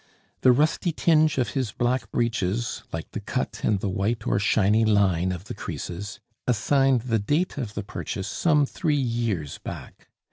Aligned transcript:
The 0.41 0.51
rusty 0.51 0.91
tinge 0.91 1.37
of 1.37 1.49
his 1.49 1.71
black 1.73 2.09
breeches, 2.11 2.81
like 2.91 3.11
the 3.11 3.19
cut 3.19 3.61
and 3.63 3.79
the 3.81 3.87
white 3.87 4.25
or 4.25 4.39
shiny 4.39 4.83
line 4.83 5.31
of 5.31 5.43
the 5.43 5.53
creases, 5.53 6.19
assigned 6.47 7.01
the 7.01 7.19
date 7.19 7.55
of 7.59 7.75
the 7.75 7.83
purchase 7.83 8.27
some 8.27 8.65
three 8.65 8.95
years 8.99 9.59
back. 9.59 10.07